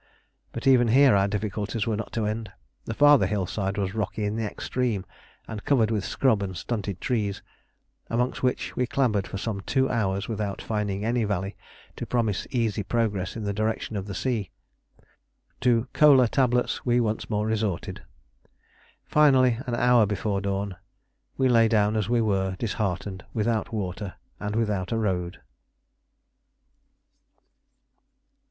But 0.51 0.65
even 0.65 0.87
here 0.87 1.15
our 1.15 1.27
difficulties 1.27 1.85
were 1.85 1.95
not 1.95 2.11
to 2.13 2.25
end: 2.25 2.51
the 2.85 2.95
farther 2.95 3.27
hillside 3.27 3.77
was 3.77 3.93
rocky 3.93 4.25
in 4.25 4.35
the 4.35 4.43
extreme 4.49 5.05
and 5.47 5.63
covered 5.63 5.91
with 5.91 6.03
scrub 6.03 6.41
and 6.41 6.57
stunted 6.57 6.99
trees, 6.99 7.43
amongst 8.09 8.41
which 8.41 8.75
we 8.75 8.87
clambered 8.87 9.27
for 9.27 9.37
some 9.37 9.61
two 9.61 9.91
hours 9.91 10.27
without 10.27 10.59
finding 10.59 11.05
any 11.05 11.23
valley 11.23 11.55
to 11.97 12.07
promise 12.07 12.47
easy 12.49 12.81
progress 12.81 13.35
in 13.35 13.43
the 13.43 13.53
direction 13.53 13.95
of 13.95 14.07
the 14.07 14.15
sea. 14.15 14.49
To 15.59 15.87
"Kola" 15.93 16.27
tablets 16.27 16.83
we 16.83 16.99
once 16.99 17.29
more 17.29 17.45
resorted. 17.45 18.01
Finally, 19.05 19.59
an 19.67 19.75
hour 19.75 20.07
before 20.07 20.41
dawn, 20.41 20.77
we 21.37 21.47
lay 21.47 21.67
down 21.67 21.95
as 21.95 22.09
we 22.09 22.21
were, 22.21 22.55
disheartened, 22.57 23.23
without 23.35 23.71
water, 23.71 24.15
and 24.39 24.55
without 24.55 24.91
a 24.91 24.97
road. 24.97 25.41